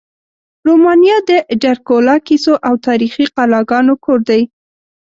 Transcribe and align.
رومانیا 0.67 1.17
د 1.29 1.31
ډرکولا 1.63 2.15
کیسو 2.27 2.53
او 2.67 2.73
تاریخي 2.87 3.25
قلاګانو 3.35 3.93
کور 4.05 4.19
دی. 4.29 4.41